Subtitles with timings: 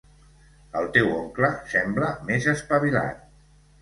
[0.79, 3.21] El teu oncle sembla més espavilat.